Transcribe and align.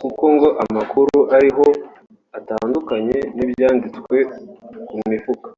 kuko 0.00 0.24
ngo 0.34 0.48
amakuru 0.64 1.18
ariho 1.36 1.66
atandukanye 2.38 3.18
n’ibyanditswe 3.36 4.16
ku 4.88 4.94
mifuka 5.10 5.48